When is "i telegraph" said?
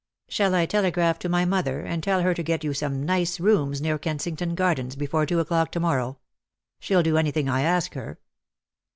0.55-1.19